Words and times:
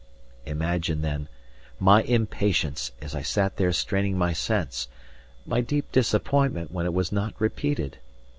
Imagine, 0.47 1.03
then, 1.03 1.27
my 1.79 2.01
impatience 2.01 2.91
as 3.03 3.13
I 3.13 3.21
sat 3.21 3.57
there 3.57 3.71
straining 3.71 4.17
my 4.17 4.33
sense, 4.33 4.87
my 5.45 5.61
deep 5.61 5.91
disappointment 5.91 6.71
when 6.71 6.87
it 6.87 6.93
was 6.95 7.11
not 7.11 7.35
repeated! 7.37 7.99